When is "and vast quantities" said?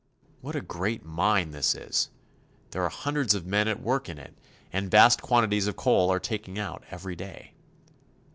4.73-5.67